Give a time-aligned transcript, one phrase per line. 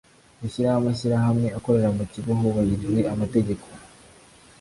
[0.39, 3.65] Gushyiraho amashyirahamwe akorera mu kigo hubahirijwe amategeko